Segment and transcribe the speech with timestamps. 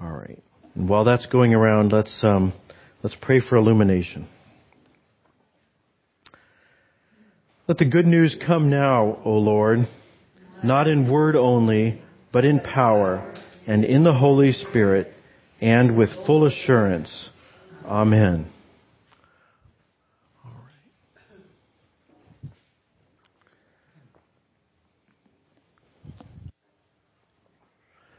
[0.00, 0.42] All right.
[0.74, 2.52] And while that's going around, let's um,
[3.02, 4.28] let's pray for illumination.
[7.66, 9.88] Let the good news come now, O Lord,
[10.62, 12.00] not in word only,
[12.32, 13.34] but in power
[13.66, 15.12] and in the Holy Spirit
[15.60, 17.30] and with full assurance.
[17.84, 18.50] Amen.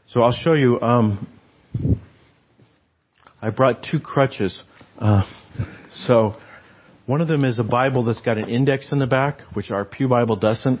[0.08, 0.80] So I'll show you.
[0.80, 1.37] Um,
[3.40, 4.60] I brought two crutches.
[4.98, 5.22] Uh,
[6.06, 6.36] so
[7.06, 9.84] one of them is a Bible that's got an index in the back, which our
[9.84, 10.80] Pew Bible doesn't,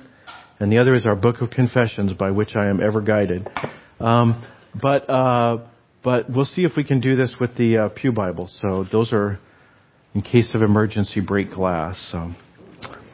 [0.58, 3.48] and the other is our Book of Confessions, by which I am ever guided.
[4.00, 4.44] Um,
[4.80, 5.58] but uh,
[6.02, 8.50] but we'll see if we can do this with the uh, Pew Bible.
[8.60, 9.38] So those are
[10.14, 11.96] in case of emergency break glass.
[12.10, 12.32] So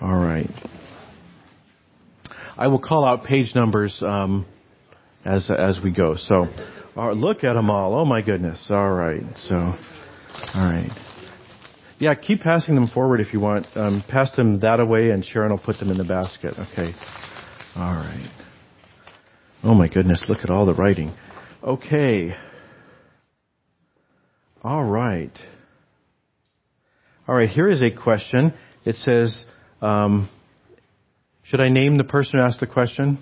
[0.00, 0.50] all right.
[2.56, 4.46] I will call out page numbers um,
[5.24, 6.16] as as we go.
[6.16, 6.46] So
[6.96, 7.94] look at them all.
[7.94, 8.64] Oh my goodness.
[8.70, 9.22] All right.
[9.48, 9.76] So all
[10.54, 10.90] right.
[11.98, 13.66] Yeah, keep passing them forward if you want.
[13.74, 16.54] Um, pass them that away, and Sharon will put them in the basket.
[16.58, 16.92] Okay.
[17.76, 18.30] All right.
[19.62, 21.14] Oh my goodness, look at all the writing.
[21.62, 22.34] Okay.
[24.62, 25.32] All right.
[27.26, 28.52] All right, here is a question.
[28.84, 29.46] It says,
[29.80, 30.28] um,
[31.44, 33.18] should I name the person who asked the question?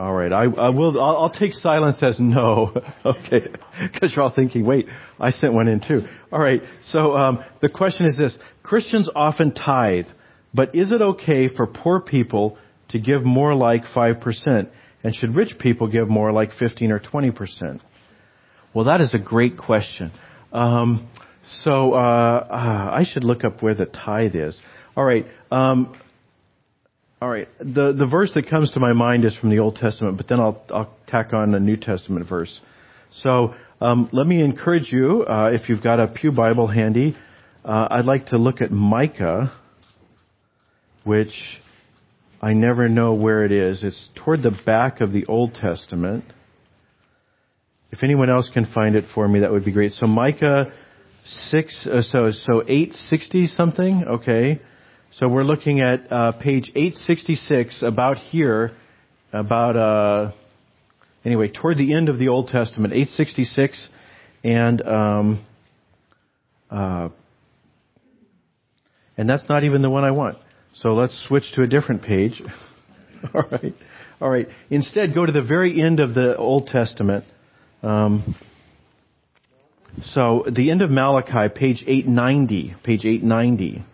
[0.00, 0.98] All right, I, I will.
[0.98, 2.72] I'll, I'll, take silence as no.
[3.04, 3.48] okay,
[3.92, 4.86] because you're all thinking, wait,
[5.18, 6.06] I sent one in too.
[6.32, 6.62] All right.
[6.86, 10.06] So um, the question is this: Christians often tithe,
[10.54, 12.56] but is it okay for poor people
[12.88, 14.70] to give more like five percent,
[15.04, 17.82] and should rich people give more like fifteen or twenty percent?
[18.72, 20.12] Well, that is a great question.
[20.50, 21.10] Um,
[21.62, 24.58] so uh, uh, I should look up where the tithe is.
[24.96, 25.26] All right.
[25.50, 25.94] Um,
[27.20, 27.48] all right.
[27.58, 30.40] The the verse that comes to my mind is from the Old Testament, but then
[30.40, 32.60] I'll I'll tack on a New Testament verse.
[33.22, 37.16] So um, let me encourage you, uh, if you've got a pew Bible handy,
[37.64, 39.52] uh, I'd like to look at Micah,
[41.04, 41.34] which
[42.40, 43.82] I never know where it is.
[43.82, 46.24] It's toward the back of the Old Testament.
[47.90, 49.92] If anyone else can find it for me, that would be great.
[49.92, 50.72] So Micah
[51.50, 54.04] six, uh, so so eight sixty something.
[54.08, 54.60] Okay.
[55.18, 58.70] So we're looking at uh, page 866, about here,
[59.32, 60.32] about uh,
[61.24, 63.88] anyway toward the end of the Old Testament, 866,
[64.44, 65.46] and um,
[66.70, 67.08] uh,
[69.16, 70.38] and that's not even the one I want.
[70.74, 72.40] So let's switch to a different page.
[73.34, 73.74] all right,
[74.20, 74.46] all right.
[74.70, 77.24] Instead, go to the very end of the Old Testament.
[77.82, 78.36] Um,
[80.04, 83.84] so the end of Malachi, page 890, page 890.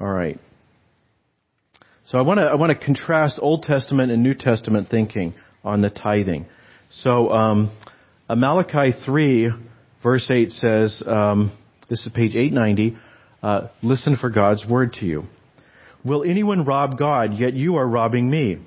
[0.00, 0.38] All right.
[2.06, 5.80] So I want to I want to contrast Old Testament and New Testament thinking on
[5.80, 6.46] the tithing.
[7.02, 7.76] So um,
[8.28, 9.50] Malachi three
[10.02, 11.56] verse eight says, um,
[11.88, 12.96] this is page eight ninety.
[13.42, 15.24] Uh, Listen for God's word to you.
[16.04, 17.38] Will anyone rob God?
[17.38, 18.58] Yet you are robbing me.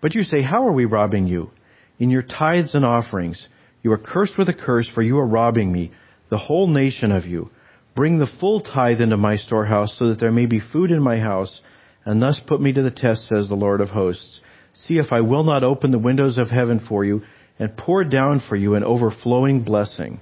[0.00, 1.50] But you say, How are we robbing you?
[1.98, 3.48] In your tithes and offerings.
[3.82, 5.92] You are cursed with a curse, for you are robbing me,
[6.28, 7.50] the whole nation of you.
[7.96, 11.18] Bring the full tithe into my storehouse, so that there may be food in my
[11.18, 11.62] house,
[12.04, 14.40] and thus put me to the test, says the Lord of hosts.
[14.74, 17.22] See if I will not open the windows of heaven for you,
[17.58, 20.20] and pour down for you an overflowing blessing.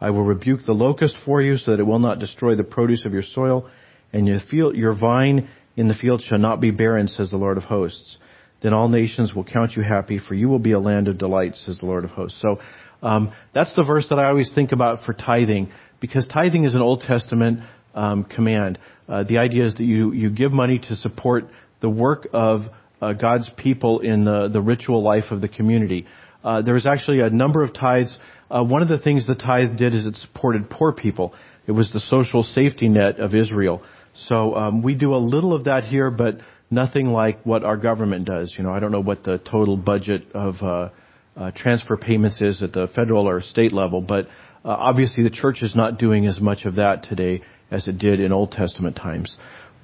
[0.00, 3.04] I will rebuke the locust for you, so that it will not destroy the produce
[3.04, 3.68] of your soil,
[4.10, 7.58] and your, field, your vine in the field shall not be barren, says the Lord
[7.58, 8.16] of hosts.
[8.62, 11.54] Then all nations will count you happy, for you will be a land of delight,
[11.54, 12.40] says the Lord of hosts.
[12.40, 12.60] So
[13.02, 15.70] um, that's the verse that I always think about for tithing
[16.00, 17.60] because tithing is an Old Testament
[17.94, 18.78] um, command.
[19.08, 21.44] Uh, the idea is that you, you give money to support
[21.80, 22.62] the work of
[23.00, 26.06] uh, God's people in the, the ritual life of the community.
[26.42, 28.14] Uh, there was actually a number of tithes.
[28.50, 31.34] Uh, one of the things the tithe did is it supported poor people.
[31.66, 33.82] It was the social safety net of Israel.
[34.28, 36.38] So um, we do a little of that here, but
[36.70, 38.54] nothing like what our government does.
[38.56, 40.90] You know, I don't know what the total budget of uh,
[41.36, 44.28] uh, transfer payments is at the federal or state level, but
[44.64, 48.20] uh, obviously, the church is not doing as much of that today as it did
[48.20, 49.36] in Old Testament times.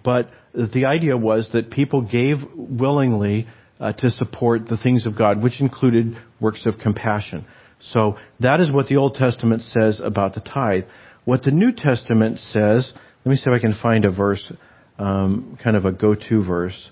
[0.03, 3.47] But the idea was that people gave willingly
[3.79, 7.47] uh, to support the things of God, which included works of compassion.
[7.93, 10.85] So that is what the Old Testament says about the tithe.
[11.25, 12.93] What the New Testament says,
[13.25, 14.53] let me see if I can find a verse,
[14.99, 16.91] um, kind of a go-to verse.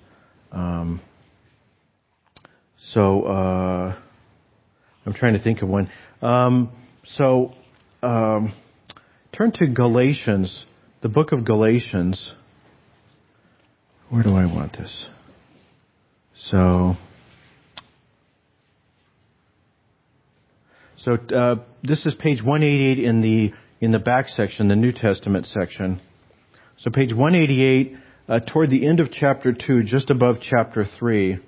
[0.52, 1.00] Um,
[2.92, 3.96] so uh,
[5.04, 5.90] I'm trying to think of one.
[6.22, 6.70] Um,
[7.16, 7.54] so
[8.02, 8.54] um,
[9.36, 10.64] turn to Galatians,
[11.02, 12.32] the book of Galatians.
[14.10, 15.06] Where do I want this?
[16.50, 16.96] So,
[20.98, 25.46] So uh, this is page 188 in the in the back section, the New Testament
[25.46, 26.00] section.
[26.78, 27.96] So page 188,
[28.28, 31.38] uh, toward the end of chapter two, just above chapter three,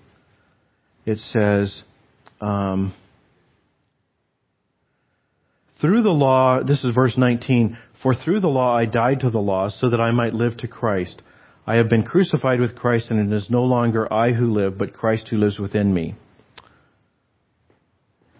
[1.04, 1.82] it says.
[2.40, 2.94] Um,
[5.80, 9.38] through the law, this is verse 19, for through the law I died to the
[9.38, 11.22] law so that I might live to Christ.
[11.66, 14.92] I have been crucified with Christ and it is no longer I who live, but
[14.92, 16.14] Christ who lives within me.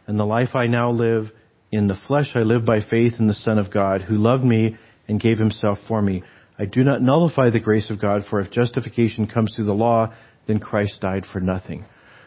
[0.06, 1.30] And the life I now live
[1.70, 4.76] in the flesh I live by faith in the Son of God who loved me
[5.06, 6.22] and gave himself for me.
[6.58, 10.12] I do not nullify the grace of God for if justification comes through the law,
[10.46, 11.84] then Christ died for nothing.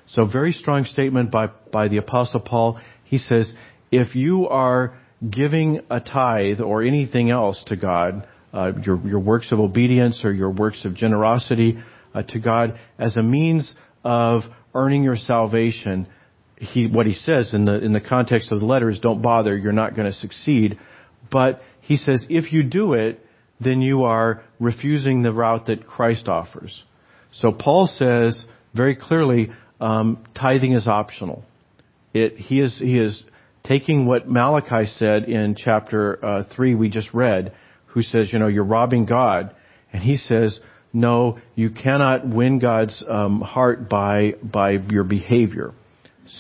[0.07, 2.80] So very strong statement by, by the apostle Paul.
[3.04, 3.54] He says,
[3.92, 4.98] if you are
[5.30, 10.31] giving a tithe or anything else to God, uh, your, your works of obedience or
[10.31, 11.78] your works of generosity
[12.14, 13.74] uh, to God as a means
[14.04, 14.42] of
[14.75, 16.08] earning your salvation,
[16.58, 19.58] he, what he says in the, in the context of the letter is don't bother,
[19.58, 20.78] you're not going to succeed.
[21.31, 23.20] But he says if you do it,
[23.60, 26.84] then you are refusing the route that Christ offers.
[27.34, 31.44] So Paul says very clearly, um, tithing is optional.
[32.14, 33.24] It, he is, he is
[33.63, 37.54] taking what Malachi said in chapter uh, 3 we just read,
[37.88, 39.56] who says, you know, you're robbing God.
[39.92, 40.60] And he says,
[40.92, 45.74] no, you cannot win God's um, heart by, by your behavior.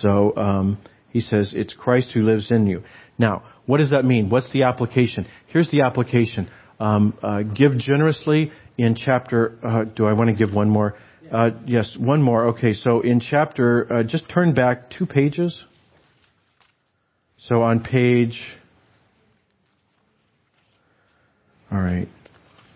[0.01, 0.77] So um,
[1.09, 2.83] he says, it's Christ who lives in you.
[3.17, 4.29] Now, what does that mean?
[4.29, 5.27] What's the application?
[5.47, 6.49] Here's the application.
[6.79, 10.95] Um, uh, give generously in chapter, uh, do I want to give one more?
[11.31, 12.49] Uh, yes, one more.
[12.49, 15.63] Okay, so in chapter, uh, just turn back two pages.
[17.49, 18.41] So on page,
[21.69, 22.07] all right,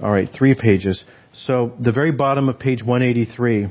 [0.02, 1.02] all right, three pages.
[1.46, 3.68] So the very bottom of page 183,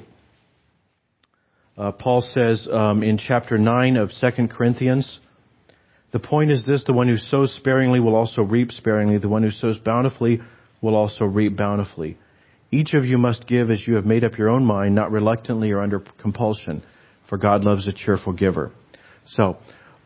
[1.76, 5.20] uh, Paul says um, in chapter 9 of 2 Corinthians,
[6.12, 9.18] the point is this, the one who sows sparingly will also reap sparingly.
[9.18, 10.40] The one who sows bountifully
[10.80, 12.16] will also reap bountifully.
[12.70, 15.72] Each of you must give as you have made up your own mind, not reluctantly
[15.72, 16.82] or under compulsion,
[17.28, 18.72] for God loves a cheerful giver.
[19.26, 19.58] So,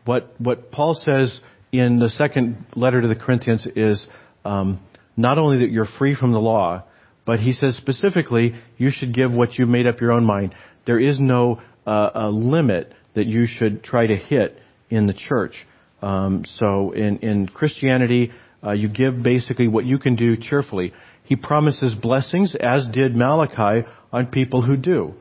[0.05, 1.39] what what Paul says
[1.71, 4.05] in the second letter to the Corinthians is
[4.43, 4.79] um,
[5.15, 6.83] not only that you're free from the law,
[7.25, 10.55] but he says specifically you should give what you made up your own mind.
[10.85, 14.57] There is no uh, limit that you should try to hit
[14.89, 15.53] in the church.
[16.01, 18.31] Um, so in in Christianity,
[18.63, 20.93] uh, you give basically what you can do cheerfully.
[21.23, 25.13] He promises blessings, as did Malachi, on people who do.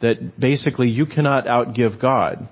[0.00, 2.48] That basically you cannot outgive God,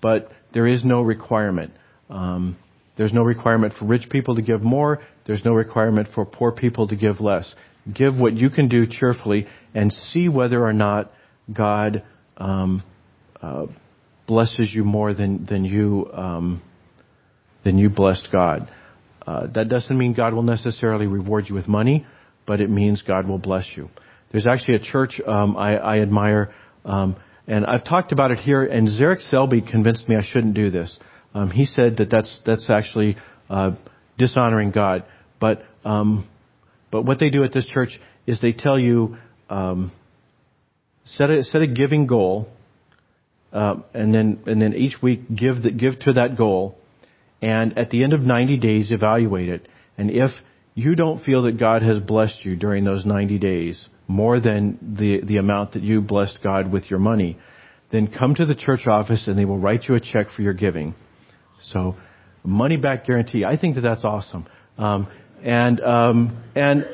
[0.00, 1.72] but there is no requirement.
[2.10, 2.56] Um,
[2.96, 5.00] there's no requirement for rich people to give more.
[5.26, 7.54] There's no requirement for poor people to give less.
[7.92, 11.12] Give what you can do cheerfully and see whether or not
[11.52, 12.02] God
[12.36, 12.82] um,
[13.40, 13.66] uh,
[14.26, 16.62] blesses you more than than you um,
[17.64, 18.68] than you blessed God.
[19.26, 22.06] Uh, that doesn't mean God will necessarily reward you with money,
[22.46, 23.90] but it means God will bless you.
[24.32, 26.54] There's actually a church um, I, I admire
[26.84, 27.16] um,
[27.48, 30.96] and I've talked about it here, and Zarek Selby convinced me I shouldn't do this.
[31.34, 33.16] Um, he said that that's that's actually
[33.48, 33.72] uh,
[34.18, 35.04] dishonoring God.
[35.40, 36.28] But um,
[36.90, 39.16] but what they do at this church is they tell you
[39.48, 39.92] um,
[41.06, 42.48] set a set a giving goal,
[43.52, 46.76] uh, and then and then each week give the, give to that goal,
[47.40, 49.66] and at the end of 90 days evaluate it.
[49.96, 50.30] And if
[50.78, 55.20] you don't feel that God has blessed you during those 90 days, more than the,
[55.24, 57.36] the amount that you blessed God with your money,
[57.90, 60.52] then come to the church office and they will write you a check for your
[60.52, 60.94] giving.
[61.60, 61.96] So,
[62.44, 63.44] money back guarantee.
[63.44, 64.46] I think that that's awesome.
[64.78, 65.08] Um,
[65.42, 66.86] and um, and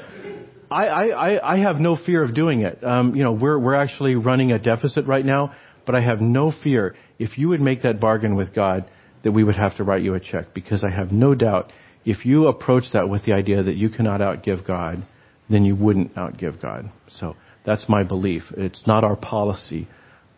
[0.71, 2.83] I, I, I have no fear of doing it.
[2.83, 6.55] Um, you know, we're we're actually running a deficit right now, but I have no
[6.63, 8.91] fear if you would make that bargain with God
[9.25, 11.71] that we would have to write you a check because I have no doubt
[12.05, 15.07] if you approach that with the idea that you cannot outgive God,
[15.49, 16.91] then you wouldn't outgive God.
[17.19, 18.43] So that's my belief.
[18.57, 19.89] It's not our policy,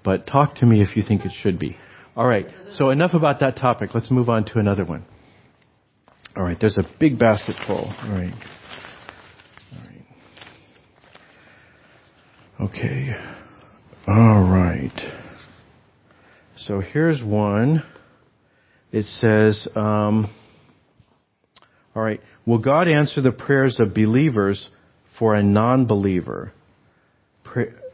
[0.05, 1.77] but talk to me if you think it should be.
[2.17, 2.47] All right.
[2.73, 3.91] So enough about that topic.
[3.95, 5.05] Let's move on to another one.
[6.37, 6.57] All right.
[6.59, 7.93] There's a big basket full.
[8.03, 8.33] All right.
[9.73, 9.81] All
[12.61, 12.71] right.
[12.71, 13.11] Okay.
[14.07, 14.99] All right.
[16.59, 17.83] So here's one.
[18.93, 20.33] It says, um,
[21.97, 24.71] all right, will God answer the prayers of believers
[25.19, 26.53] for a non-believer.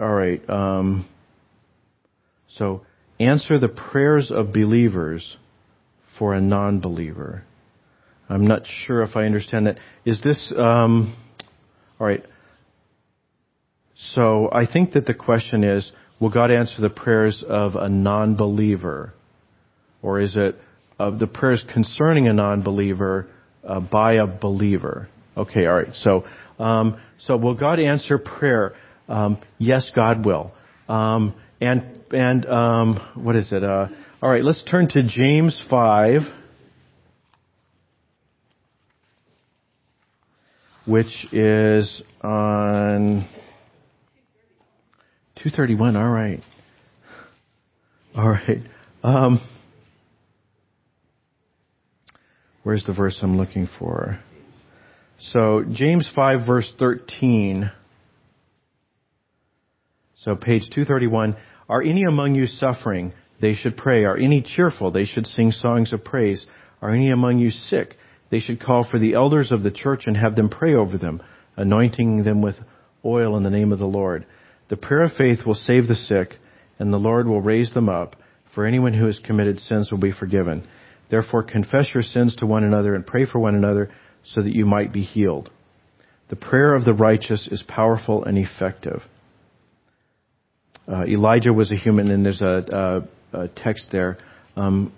[0.01, 0.49] All right.
[0.51, 1.09] Um,
[2.57, 2.83] so
[3.21, 5.37] answer the prayers of believers
[6.19, 7.45] for a non-believer.
[8.29, 9.79] I'm not sure if I understand that.
[10.05, 11.17] Is this um,
[12.01, 12.25] all right?
[14.15, 19.15] So I think that the question is, will God answer the prayers of a non-believer,
[20.03, 20.57] or is it
[20.99, 23.29] of the prayers concerning a non-believer
[23.67, 25.09] uh, by a believer.
[25.37, 25.95] Okay, all right.
[25.95, 26.25] So,
[26.59, 28.73] um, so will God answer prayer?
[29.09, 30.53] Um, yes, God will.
[30.89, 33.65] Um, and and um, what is it?
[33.65, 33.89] Uh,
[34.21, 36.21] all right, let's turn to James five,
[40.87, 43.29] which is on
[45.43, 45.97] two thirty one.
[45.97, 46.41] All right,
[48.17, 48.61] all right.
[49.03, 49.41] Um,
[52.63, 54.21] where's the verse I'm looking for?
[55.19, 57.71] So James 5 verse 13.
[60.17, 61.37] So page 231.
[61.69, 63.13] Are any among you suffering?
[63.41, 64.05] They should pray.
[64.05, 64.91] Are any cheerful?
[64.91, 66.47] They should sing songs of praise.
[66.81, 67.97] Are any among you sick?
[68.31, 71.23] They should call for the elders of the church and have them pray over them,
[71.57, 72.55] anointing them with
[73.05, 74.27] oil in the name of the Lord.
[74.69, 76.37] The prayer of faith will save the sick,
[76.79, 78.17] and the Lord will raise them up.
[78.55, 80.67] For anyone who has committed sins will be forgiven.
[81.13, 83.91] Therefore confess your sins to one another and pray for one another
[84.25, 85.51] so that you might be healed.
[86.31, 89.03] The prayer of the righteous is powerful and effective.
[90.89, 93.05] Uh, Elijah was a human, and there's a,
[93.35, 94.17] a, a text there.
[94.57, 94.91] Um,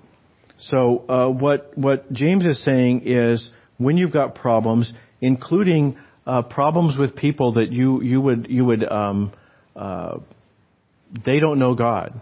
[0.61, 6.97] so uh, what what James is saying is, when you've got problems, including uh, problems
[6.97, 9.33] with people that you you would you would um,
[9.75, 10.19] uh,
[11.27, 12.21] they don't know God,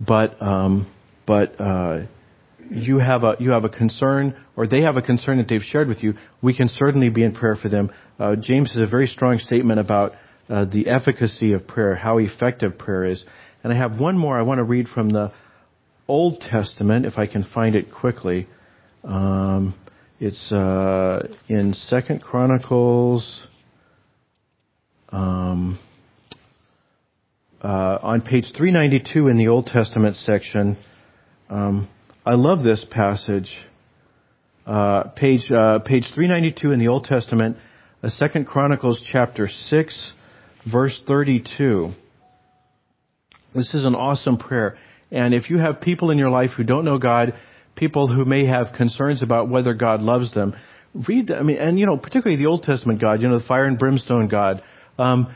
[0.00, 0.86] but um,
[1.26, 2.02] but uh,
[2.72, 5.88] you have a you have a concern or they have a concern that they've shared
[5.88, 7.90] with you, we can certainly be in prayer for them.
[8.18, 10.12] Uh, James has a very strong statement about
[10.48, 13.24] uh, the efficacy of prayer, how effective prayer is.
[13.62, 15.32] And I have one more I want to read from the
[16.08, 18.48] Old Testament, if I can find it quickly.
[19.04, 19.74] Um,
[20.18, 23.46] it's uh, in Second Chronicles.
[25.10, 25.78] Um,
[27.62, 30.76] uh, on page 392 in the Old Testament section.
[31.48, 31.88] Um,
[32.24, 33.50] I love this passage.
[34.64, 37.56] Uh, page uh, page 392 in the Old Testament,
[38.00, 40.12] uh, Second Chronicles chapter 6,
[40.70, 41.90] verse 32.
[43.56, 44.78] This is an awesome prayer.
[45.10, 47.34] And if you have people in your life who don't know God,
[47.74, 50.54] people who may have concerns about whether God loves them,
[51.08, 51.32] read.
[51.32, 53.76] I mean, and you know, particularly the Old Testament God, you know, the fire and
[53.76, 54.62] brimstone God.
[54.96, 55.34] Um,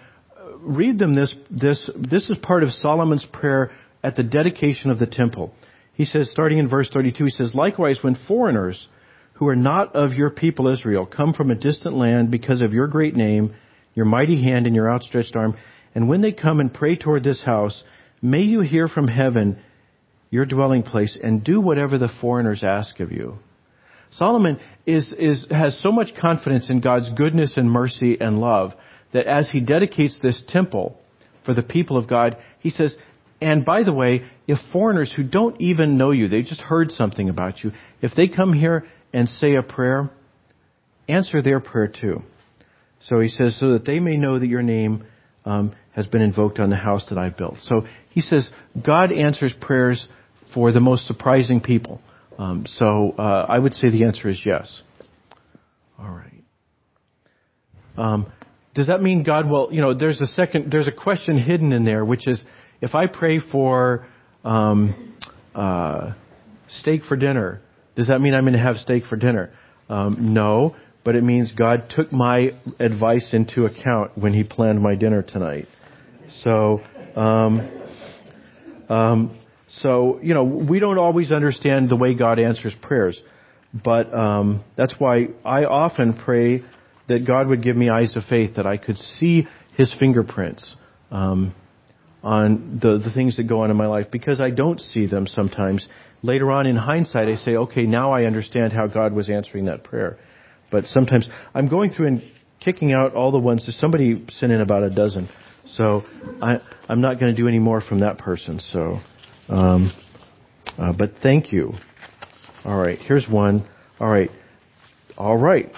[0.60, 1.34] read them this.
[1.50, 3.72] This this is part of Solomon's prayer
[4.04, 5.52] at the dedication of the temple.
[5.96, 8.88] He says, starting in verse 32, he says, Likewise, when foreigners
[9.34, 12.86] who are not of your people Israel come from a distant land because of your
[12.86, 13.54] great name,
[13.94, 15.56] your mighty hand and your outstretched arm,
[15.94, 17.82] and when they come and pray toward this house,
[18.20, 19.58] may you hear from heaven
[20.30, 23.38] your dwelling place and do whatever the foreigners ask of you.
[24.12, 28.72] Solomon is, is, has so much confidence in God's goodness and mercy and love
[29.12, 30.98] that as he dedicates this temple
[31.46, 32.96] for the people of God, he says,
[33.40, 37.28] and by the way, if foreigners who don't even know you, they just heard something
[37.28, 40.10] about you, if they come here and say a prayer,
[41.08, 42.22] answer their prayer too.
[43.08, 45.04] So he says, so that they may know that your name
[45.44, 47.56] um, has been invoked on the house that I've built.
[47.62, 48.48] So he says,
[48.84, 50.06] God answers prayers
[50.54, 52.00] for the most surprising people.
[52.38, 54.82] Um, so uh, I would say the answer is yes.
[55.98, 56.42] All right.
[57.96, 58.32] Um,
[58.74, 59.72] does that mean God will?
[59.72, 60.70] You know, there's a second.
[60.70, 62.42] There's a question hidden in there, which is,
[62.80, 64.06] if I pray for
[64.44, 65.14] um,
[65.54, 66.12] uh,
[66.80, 67.60] steak for dinner,
[67.94, 69.50] does that mean I'm going to have steak for dinner?
[69.88, 74.94] Um, no, but it means God took my advice into account when He planned my
[74.96, 75.66] dinner tonight.
[76.42, 76.80] So,
[77.14, 77.70] um,
[78.88, 83.20] um, so you know, we don't always understand the way God answers prayers,
[83.72, 86.62] but um, that's why I often pray
[87.08, 90.74] that God would give me eyes of faith that I could see His fingerprints.
[91.10, 91.54] Um,
[92.26, 95.28] on the, the things that go on in my life because I don't see them
[95.28, 95.86] sometimes.
[96.22, 99.84] Later on in hindsight, I say, okay, now I understand how God was answering that
[99.84, 100.18] prayer.
[100.72, 102.22] But sometimes I'm going through and
[102.58, 103.64] kicking out all the ones.
[103.64, 105.28] There's somebody sent in about a dozen.
[105.66, 106.02] So
[106.42, 106.56] I,
[106.88, 108.58] I'm not going to do any more from that person.
[108.72, 108.98] So,
[109.48, 109.92] um,
[110.76, 111.74] uh, but thank you.
[112.64, 113.68] All right, here's one.
[114.00, 114.30] All right,
[115.16, 115.70] all right.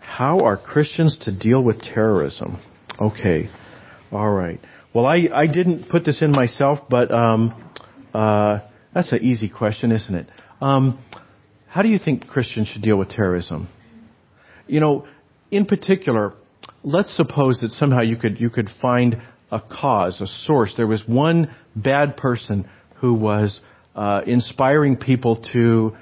[0.00, 2.60] How are Christians to deal with terrorism?
[3.00, 3.48] Okay,
[4.12, 4.60] all right.
[4.96, 7.52] Well, I, I didn't put this in myself, but um,
[8.14, 8.60] uh,
[8.94, 10.26] that's an easy question, isn't it?
[10.62, 11.04] Um,
[11.68, 13.68] how do you think Christians should deal with terrorism?
[14.66, 15.06] You know,
[15.50, 16.32] in particular,
[16.82, 19.20] let's suppose that somehow you could you could find
[19.52, 20.72] a cause, a source.
[20.78, 23.60] There was one bad person who was
[23.94, 25.94] uh, inspiring people to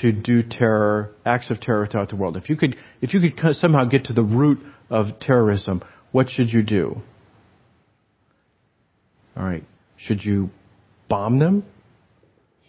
[0.00, 2.38] to do terror, acts of terror throughout the world.
[2.38, 6.50] If you could if you could somehow get to the root of terrorism, what should
[6.50, 7.02] you do?
[9.38, 9.64] All right.
[9.96, 10.50] Should you
[11.08, 11.64] bomb them?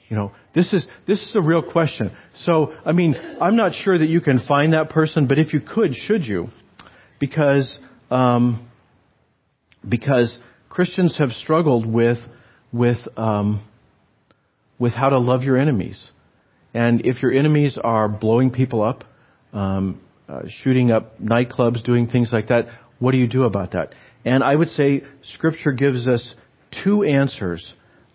[0.08, 2.12] You know, this is, this is a real question.
[2.44, 5.62] So, I mean, I'm not sure that you can find that person, but if you
[5.62, 6.50] could, should you?
[7.20, 7.78] Because,
[8.10, 8.68] um,
[9.88, 10.36] because
[10.68, 12.18] Christians have struggled with,
[12.72, 13.64] with, um,
[14.80, 16.04] with how to love your enemies.
[16.74, 19.04] And if your enemies are blowing people up,
[19.54, 22.68] um, uh, shooting up nightclubs, doing things like that,
[23.00, 23.94] what do you do about that?
[24.26, 26.36] And I would say Scripture gives us
[26.84, 27.66] two answers,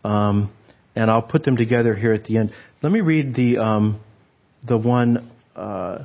[0.05, 0.53] um,
[0.95, 2.53] and I'll put them together here at the end.
[2.83, 4.01] Let me read the um,
[4.67, 6.05] the one uh,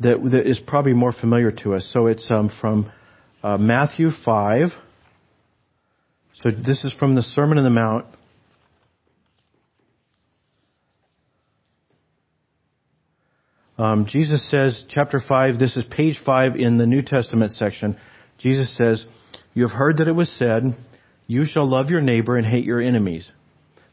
[0.00, 1.88] that, that is probably more familiar to us.
[1.92, 2.90] So it's um, from
[3.42, 4.68] uh, Matthew five.
[6.42, 8.06] So this is from the Sermon on the Mount.
[13.78, 17.96] Um, Jesus says, chapter 5, this is page 5 in the New Testament section.
[18.38, 19.04] Jesus says,
[19.54, 20.76] You have heard that it was said,
[21.28, 23.30] You shall love your neighbor and hate your enemies.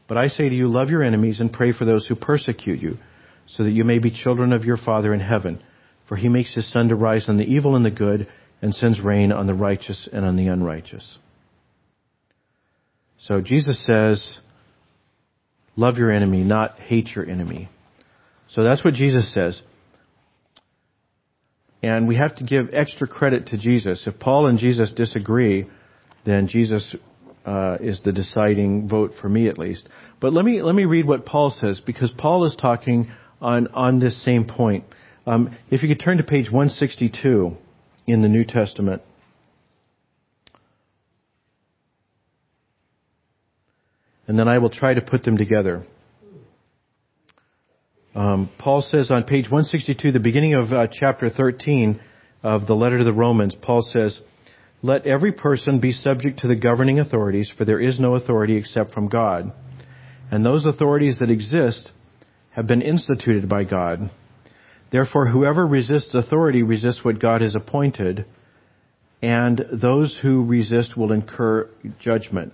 [0.08, 2.98] But I say to you, love your enemies and pray for those who persecute you,
[3.46, 5.62] so that you may be children of your Father in heaven.
[6.08, 8.26] For he makes his sun to rise on the evil and the good,
[8.62, 11.18] and sends rain on the righteous and on the unrighteous.
[13.18, 14.38] So Jesus says,
[15.76, 17.68] love your enemy, not hate your enemy.
[18.48, 19.60] So that's what Jesus says.
[21.82, 24.04] And we have to give extra credit to Jesus.
[24.06, 25.66] If Paul and Jesus disagree,
[26.24, 26.96] then Jesus
[27.46, 29.88] uh, is the deciding vote for me at least.
[30.20, 33.10] But let me let me read what Paul says because Paul is talking
[33.40, 34.84] on on this same point.
[35.26, 37.56] Um, if you could turn to page 162
[38.06, 39.02] in the New Testament.
[44.28, 45.86] And then I will try to put them together.
[48.14, 52.00] Um, Paul says on page 162, the beginning of uh, chapter 13
[52.42, 54.20] of the letter to the Romans, Paul says,
[54.86, 58.94] Let every person be subject to the governing authorities, for there is no authority except
[58.94, 59.50] from God.
[60.30, 61.90] And those authorities that exist
[62.50, 64.12] have been instituted by God.
[64.92, 68.26] Therefore, whoever resists authority resists what God has appointed,
[69.20, 72.52] and those who resist will incur judgment.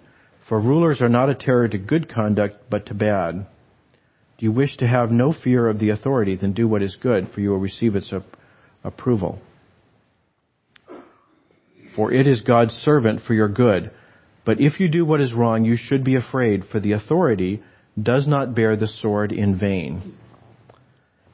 [0.49, 3.47] For rulers are not a terror to good conduct, but to bad.
[4.39, 7.29] Do you wish to have no fear of the authority, then do what is good,
[7.35, 8.11] for you will receive its
[8.83, 9.39] approval.
[11.97, 13.91] For it is God's servant for your good.
[14.45, 17.63] But if you do what is wrong, you should be afraid, for the authority
[18.01, 20.17] does not bear the sword in vain.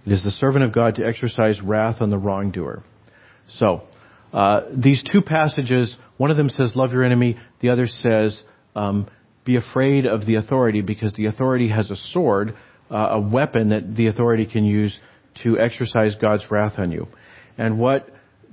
[0.05, 2.83] It is the servant of God to exercise wrath on the wrongdoer.
[3.51, 3.83] So,
[4.33, 8.42] uh, these two passages, one of them says, love your enemy, the other says,
[8.75, 9.09] um,
[9.44, 12.55] be afraid of the authority because the authority has a sword
[12.90, 14.99] uh, a weapon that the authority can use
[15.42, 17.09] to exercise God's wrath on you.
[17.57, 18.09] And what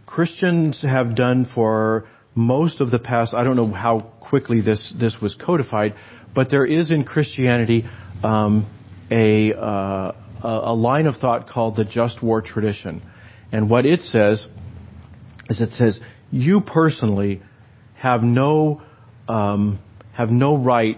[0.05, 5.15] Christians have done for most of the past, I don't know how quickly this, this
[5.21, 5.95] was codified,
[6.33, 7.85] but there is in Christianity
[8.23, 8.67] um,
[9.09, 10.11] a, uh,
[10.43, 13.01] a line of thought called the just war tradition.
[13.51, 14.45] And what it says
[15.49, 15.99] is it says,
[16.31, 17.41] you personally
[17.95, 18.81] have no,
[19.29, 19.79] um,
[20.13, 20.97] have no right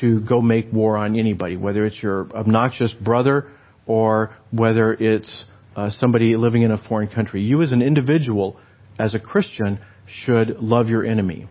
[0.00, 3.50] to go make war on anybody, whether it's your obnoxious brother
[3.86, 5.44] or whether it's
[5.78, 7.40] uh, somebody living in a foreign country.
[7.40, 8.58] You as an individual,
[8.98, 11.46] as a Christian, should love your enemy.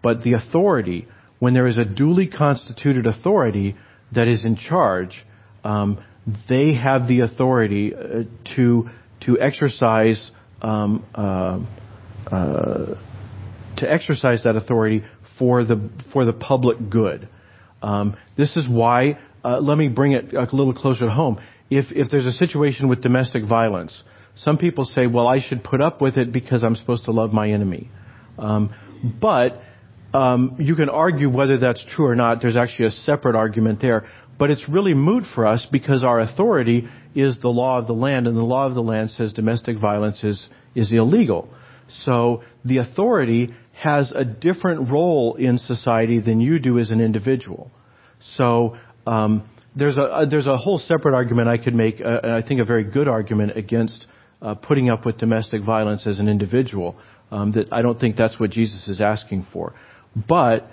[0.00, 1.08] But the authority,
[1.40, 3.74] when there is a duly constituted authority
[4.14, 5.24] that is in charge,
[5.64, 6.04] um,
[6.48, 8.22] they have the authority uh,
[8.54, 8.88] to
[9.22, 11.58] to exercise um, uh,
[12.30, 12.94] uh,
[13.78, 15.02] to exercise that authority
[15.36, 17.28] for the for the public good.
[17.82, 21.40] Um, this is why, uh, let me bring it a little closer to home.
[21.78, 24.02] If, if there's a situation with domestic violence,
[24.36, 27.32] some people say, well, I should put up with it because I'm supposed to love
[27.32, 27.90] my enemy.
[28.38, 28.74] Um,
[29.20, 29.60] but
[30.12, 32.42] um, you can argue whether that's true or not.
[32.42, 34.06] There's actually a separate argument there.
[34.38, 38.26] But it's really moot for us because our authority is the law of the land,
[38.26, 41.48] and the law of the land says domestic violence is, is illegal.
[42.04, 47.70] So the authority has a different role in society than you do as an individual.
[48.36, 52.60] So um, there's a there's a whole separate argument I could make, uh, I think
[52.60, 54.06] a very good argument against
[54.40, 56.96] uh, putting up with domestic violence as an individual.
[57.30, 59.74] Um, that I don't think that's what Jesus is asking for,
[60.28, 60.70] but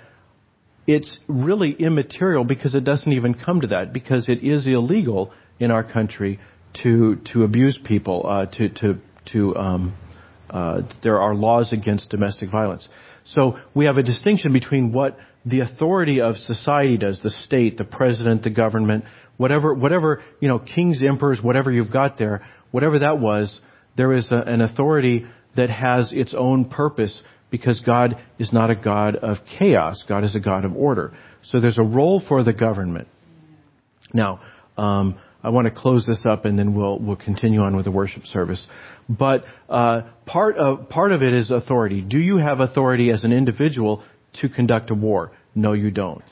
[0.86, 5.70] it's really immaterial because it doesn't even come to that because it is illegal in
[5.70, 6.38] our country
[6.82, 8.98] to to abuse people, uh, to to
[9.32, 9.96] to um,
[10.50, 12.86] uh, there are laws against domestic violence.
[13.24, 17.84] So we have a distinction between what the authority of society does, the state, the
[17.84, 19.04] president, the government,
[19.36, 23.60] whatever, whatever, you know, kings, emperors, whatever you've got there, whatever that was,
[23.96, 25.26] there is a, an authority
[25.56, 30.04] that has its own purpose because God is not a God of chaos.
[30.08, 31.12] God is a God of order.
[31.44, 33.08] So there's a role for the government.
[34.12, 34.40] Now,
[34.76, 37.90] um, I want to close this up and then we'll we'll continue on with the
[37.90, 38.64] worship service.
[39.08, 42.02] But uh, part of part of it is authority.
[42.02, 44.04] Do you have authority as an individual
[44.40, 45.32] to conduct a war?
[45.54, 46.22] No, you don't.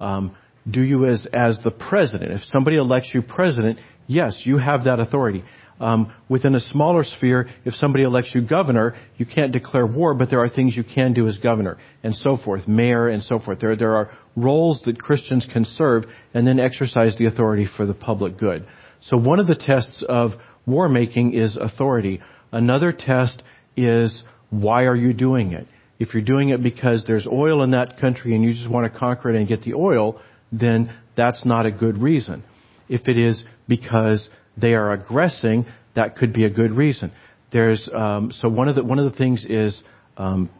[0.00, 0.36] Um,
[0.68, 2.32] do you as as the president?
[2.32, 5.44] If somebody elects you president, yes, you have that authority.
[5.78, 10.30] Um, within a smaller sphere, if somebody elects you governor, you can't declare war, but
[10.30, 13.60] there are things you can do as governor, and so forth, mayor, and so forth.
[13.60, 17.92] There, there are roles that Christians can serve and then exercise the authority for the
[17.92, 18.66] public good.
[19.02, 20.30] So one of the tests of
[20.64, 22.22] war making is authority.
[22.52, 23.42] Another test
[23.76, 25.66] is why are you doing it?
[25.98, 28.98] If you're doing it because there's oil in that country and you just want to
[28.98, 30.20] conquer it and get the oil,
[30.52, 32.44] then that's not a good reason.
[32.88, 37.12] If it is because they are aggressing, that could be a good reason.
[37.52, 39.82] There's um, so one of the one of the things is
[40.16, 40.50] um,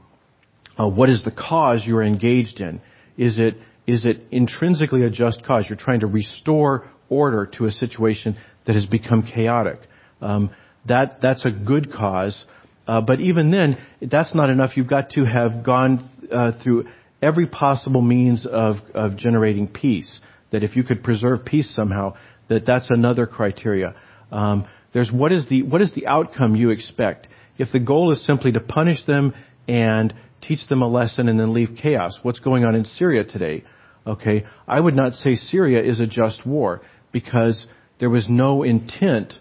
[0.78, 2.80] uh, what is the cause you're engaged in?
[3.16, 5.66] Is it is it intrinsically a just cause?
[5.68, 9.78] You're trying to restore order to a situation that has become chaotic.
[10.20, 10.50] Um,
[10.86, 12.44] that that's a good cause,
[12.86, 14.76] uh, but even then, that's not enough.
[14.76, 16.86] You've got to have gone uh, through
[17.22, 20.20] every possible means of of generating peace.
[20.52, 22.14] That if you could preserve peace somehow,
[22.48, 23.94] that that's another criteria.
[24.30, 27.26] Um, there's what is the what is the outcome you expect?
[27.58, 29.34] If the goal is simply to punish them
[29.66, 33.64] and teach them a lesson and then leave chaos, what's going on in Syria today?
[34.06, 37.66] Okay, I would not say Syria is a just war because
[37.98, 39.32] there was no intent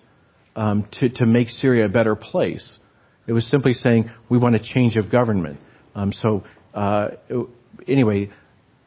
[0.55, 2.79] um, to to make Syria a better place.
[3.27, 5.59] It was simply saying we want a change of government.
[5.95, 7.09] Um, so uh,
[7.87, 8.29] anyway,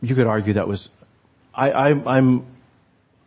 [0.00, 0.88] you could argue that was.
[1.54, 2.46] I, I, I'm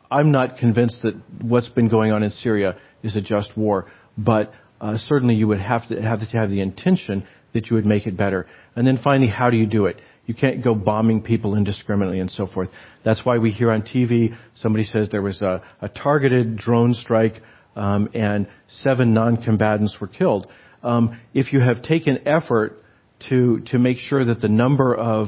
[0.10, 4.54] I'm not convinced that what's been going on in Syria is a just war, but
[4.80, 8.08] uh, certainly you would have to have to have the intention that you would make
[8.08, 8.48] it better.
[8.76, 10.00] And then finally, how do you do it?
[10.26, 12.70] You can't go bombing people indiscriminately and so forth.
[13.04, 17.42] That's why we hear on TV somebody says there was a, a targeted drone strike
[17.76, 20.48] um, and seven non-combatants were killed.
[20.84, 22.82] Um, if you have taken effort
[23.30, 25.28] to to make sure that the number of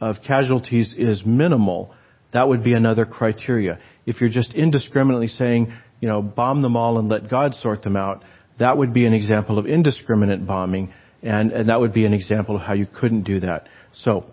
[0.00, 1.94] of casualties is minimal,
[2.32, 3.78] that would be another criteria.
[4.06, 7.96] If you're just indiscriminately saying, you know, bomb them all and let God sort them
[7.96, 8.24] out,
[8.58, 12.56] that would be an example of indiscriminate bombing, and, and that would be an example
[12.56, 13.68] of how you couldn't do that.
[14.02, 14.26] So,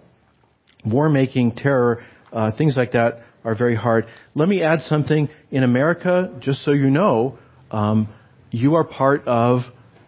[0.85, 2.03] war making, terror,
[2.33, 4.05] uh, things like that are very hard.
[4.35, 5.29] Let me add something.
[5.51, 7.37] In America, just so you know,
[7.71, 8.09] um,
[8.51, 9.61] you are part of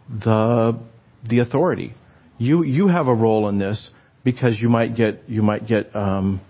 [0.09, 0.79] the
[1.27, 1.93] the authority.
[2.37, 3.89] You you have a role in this
[4.23, 6.41] because you might get you might get um,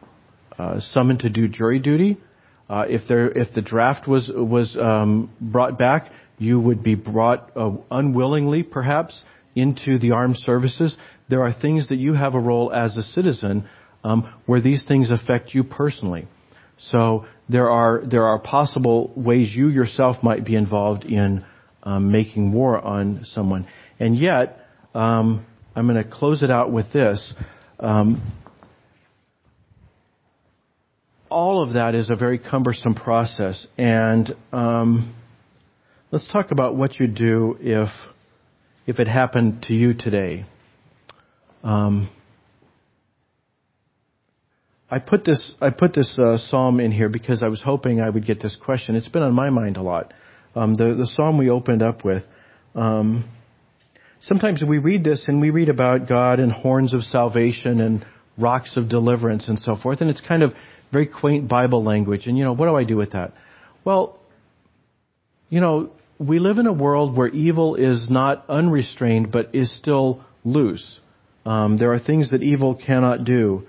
[0.58, 2.18] uh, summoned to do jury duty.
[2.70, 7.52] Uh, if there, if the draft was was um, brought back, you would be brought
[7.56, 9.24] uh, unwillingly, perhaps,
[9.56, 10.96] into the armed services.
[11.30, 13.68] There are things that you have a role as a citizen
[14.04, 16.28] um, where these things affect you personally.
[16.78, 21.46] So there are there are possible ways you yourself might be involved in
[21.84, 23.68] um, making war on someone.
[24.00, 24.60] And yet,
[24.96, 27.34] um, I'm going to close it out with this.
[27.80, 28.34] Um,
[31.30, 33.68] all of that is a very cumbersome process.
[33.78, 35.16] And um,
[36.12, 37.90] let's talk about what you do if
[38.86, 40.46] if it happened to you today.
[41.64, 42.10] Um,
[44.92, 48.10] I put this I put this uh, psalm in here because I was hoping I
[48.10, 48.96] would get this question.
[48.96, 50.14] It's been on my mind a lot.
[50.56, 52.24] Um, the the psalm we opened up with.
[52.76, 53.30] Um,
[54.22, 58.06] sometimes we read this and we read about God and horns of salvation and
[58.38, 60.54] rocks of deliverance and so forth, and it's kind of
[60.94, 62.28] very quaint Bible language.
[62.28, 63.34] And, you know, what do I do with that?
[63.84, 64.20] Well,
[65.50, 70.24] you know, we live in a world where evil is not unrestrained, but is still
[70.46, 71.00] loose.
[71.46, 73.64] Um, there are things that evil cannot do,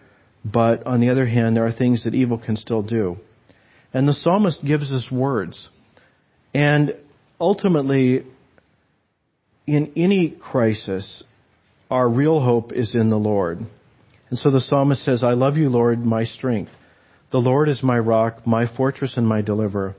[0.44, 3.16] but on the other hand, there are things that evil can still do.
[3.92, 5.68] And the psalmist gives us words.
[6.55, 6.95] And
[7.40, 8.25] ultimately,
[9.67, 11.25] in any crisis,
[11.90, 13.59] our real hope is in the Lord.
[14.31, 16.71] And so the psalmist says, I love you, Lord, my strength.
[17.33, 19.97] The Lord is my rock, my fortress and my deliverer.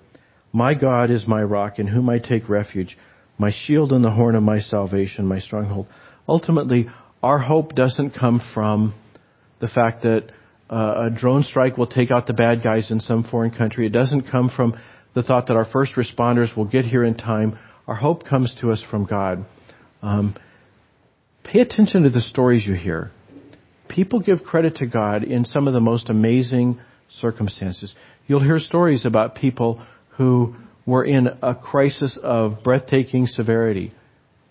[0.53, 2.97] My God is my rock in whom I take refuge,
[3.37, 5.87] my shield and the horn of my salvation, my stronghold.
[6.29, 6.87] Ultimately,
[7.21, 8.93] our hope doesn't come from
[9.59, 10.29] the fact that
[10.69, 13.85] uh, a drone strike will take out the bad guys in some foreign country.
[13.85, 14.77] It doesn't come from
[15.15, 17.57] the thought that our first responders will get here in time.
[17.87, 19.45] Our hope comes to us from God.
[20.01, 20.35] Um,
[21.43, 23.11] pay attention to the stories you hear.
[23.87, 27.93] People give credit to God in some of the most amazing circumstances.
[28.27, 29.81] You'll hear stories about people
[30.17, 33.93] who were in a crisis of breathtaking severity,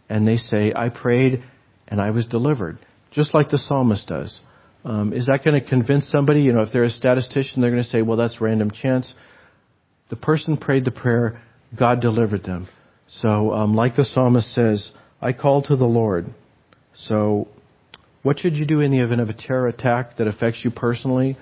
[0.08, 1.44] and they say, I prayed
[1.86, 2.78] and I was delivered,
[3.10, 4.40] just like the psalmist does.
[4.84, 6.40] Um, is that going to convince somebody?
[6.42, 9.12] You know, if they're a statistician, they're going to say, well, that's random chance.
[10.10, 11.40] The person prayed the prayer,
[11.76, 12.68] God delivered them.
[13.08, 14.90] So, um, like the psalmist says,
[15.20, 16.26] I called to the Lord.
[16.96, 17.48] So,
[18.22, 21.36] what should you do in the event of a terror attack that affects you personally?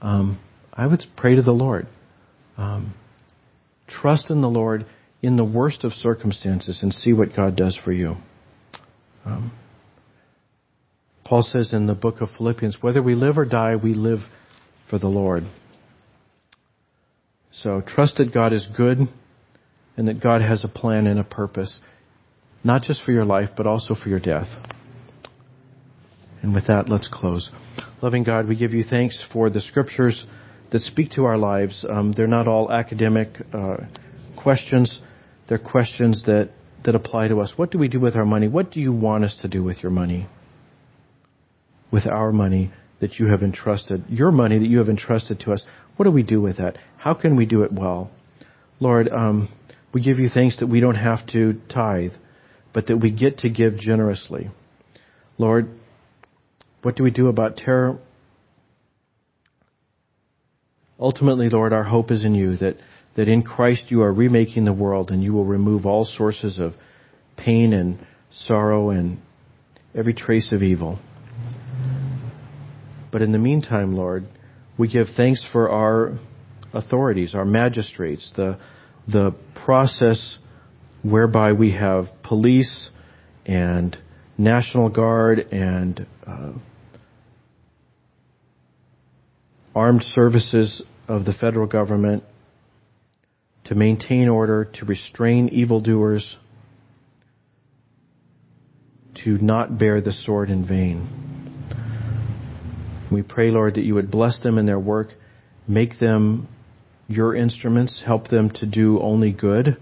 [0.00, 0.38] Um,
[0.72, 1.86] I would pray to the Lord.
[2.56, 2.94] Um,
[3.88, 4.86] trust in the Lord
[5.22, 8.16] in the worst of circumstances and see what God does for you.
[9.24, 9.52] Um,
[11.24, 14.20] Paul says in the book of Philippians, whether we live or die, we live
[14.88, 15.44] for the Lord.
[17.62, 18.98] So trust that God is good
[19.96, 21.80] and that God has a plan and a purpose,
[22.62, 24.48] not just for your life, but also for your death.
[26.42, 27.50] And with that, let's close.
[28.02, 30.26] Loving God, we give you thanks for the scriptures
[30.70, 31.84] that speak to our lives.
[31.88, 33.76] Um, they're not all academic uh,
[34.36, 35.00] questions.
[35.48, 36.50] They're questions that,
[36.84, 37.54] that apply to us.
[37.56, 38.48] What do we do with our money?
[38.48, 40.28] What do you want us to do with your money?
[41.90, 45.62] With our money that you have entrusted, your money that you have entrusted to us.
[45.96, 46.78] What do we do with that?
[46.96, 48.10] How can we do it well?
[48.80, 49.48] Lord, um,
[49.92, 52.12] we give you thanks that we don't have to tithe,
[52.72, 54.50] but that we get to give generously.
[55.38, 55.68] Lord,
[56.82, 57.98] what do we do about terror?
[60.98, 62.76] Ultimately, Lord, our hope is in you, that,
[63.16, 66.74] that in Christ you are remaking the world and you will remove all sources of
[67.36, 67.98] pain and
[68.32, 69.18] sorrow and
[69.94, 70.98] every trace of evil.
[73.16, 74.26] But in the meantime, Lord,
[74.76, 76.18] we give thanks for our
[76.74, 78.58] authorities, our magistrates, the,
[79.08, 80.36] the process
[81.02, 82.90] whereby we have police
[83.46, 83.96] and
[84.36, 86.52] National Guard and uh,
[89.74, 92.22] armed services of the federal government
[93.64, 96.36] to maintain order, to restrain evildoers,
[99.24, 101.25] to not bear the sword in vain.
[103.10, 105.08] We pray, Lord, that you would bless them in their work,
[105.68, 106.48] make them
[107.08, 109.76] your instruments, help them to do only good,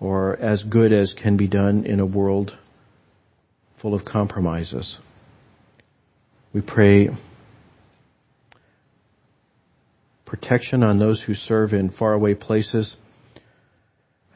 [0.00, 2.56] or as good as can be done in a world
[3.82, 4.98] full of compromises.
[6.52, 7.10] We pray
[10.24, 12.96] protection on those who serve in faraway places.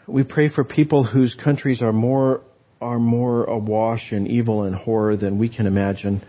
[0.07, 2.43] We pray for people whose countries are more
[2.81, 6.23] are more awash in evil and horror than we can imagine.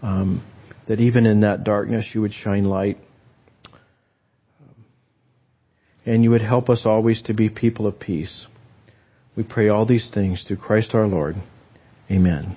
[0.00, 0.46] Um,
[0.88, 2.98] that even in that darkness you would shine light.
[6.06, 8.46] And you would help us always to be people of peace.
[9.36, 11.36] We pray all these things through Christ our Lord.
[12.10, 12.56] Amen.